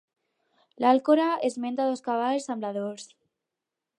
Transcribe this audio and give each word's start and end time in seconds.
L'Alcorà 0.83 1.27
esmenta 1.51 1.87
dos 1.91 2.03
cavalls 2.09 2.51
ambladors. 2.57 3.09